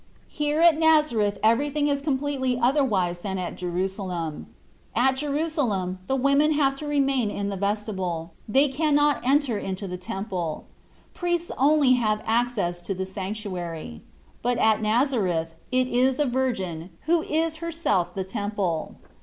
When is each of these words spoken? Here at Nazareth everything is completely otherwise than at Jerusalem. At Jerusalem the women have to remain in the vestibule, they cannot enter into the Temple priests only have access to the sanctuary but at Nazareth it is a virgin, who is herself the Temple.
Here 0.29 0.61
at 0.61 0.79
Nazareth 0.79 1.37
everything 1.43 1.87
is 1.87 2.01
completely 2.01 2.57
otherwise 2.59 3.21
than 3.21 3.37
at 3.37 3.55
Jerusalem. 3.55 4.47
At 4.95 5.17
Jerusalem 5.17 5.99
the 6.07 6.15
women 6.15 6.53
have 6.53 6.75
to 6.77 6.87
remain 6.87 7.29
in 7.29 7.49
the 7.49 7.55
vestibule, 7.55 8.33
they 8.49 8.67
cannot 8.67 9.21
enter 9.23 9.59
into 9.59 9.87
the 9.87 9.97
Temple 9.97 10.65
priests 11.13 11.51
only 11.55 11.91
have 11.93 12.23
access 12.25 12.81
to 12.81 12.95
the 12.95 13.05
sanctuary 13.05 14.01
but 14.41 14.57
at 14.57 14.81
Nazareth 14.81 15.53
it 15.71 15.85
is 15.87 16.17
a 16.17 16.25
virgin, 16.25 16.89
who 17.01 17.21
is 17.21 17.57
herself 17.57 18.15
the 18.15 18.23
Temple. 18.23 18.95